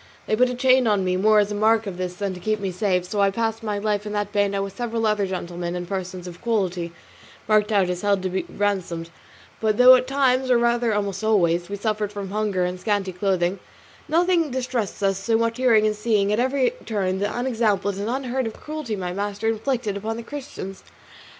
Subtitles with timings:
[0.25, 2.59] They put a chain on me, more as a mark of this than to keep
[2.59, 5.75] me safe, and so I passed my life in that bano with several other gentlemen
[5.75, 6.91] and persons of quality
[7.47, 9.05] marked out as held to ransom;
[9.59, 13.59] but though at times, or rather almost always, we suffered from hunger and scanty clothing,
[14.09, 18.09] nothing distressed us so much as hearing and seeing at every turn the unexampled and
[18.09, 20.83] unheard of cruelties my master inflicted upon the Christians.